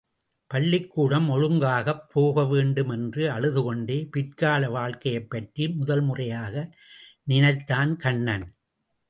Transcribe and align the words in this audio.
பள்ளிக் 0.47 0.89
கூடம் 0.89 1.29
ஒழுங்காகப் 1.29 2.09
போக 2.09 2.45
வேண்டும் 2.45 2.89
என்று 2.89 3.31
அழுதுகொண்டே 3.31 4.07
பிற்கால 4.11 4.69
வாழ்க்கையைப் 4.69 5.29
பற்றி 5.29 5.69
முதல் 5.69 6.01
முறையாக 6.01 6.75
நினைத்தான் 7.23 7.95
கண்ணன். 7.97 8.55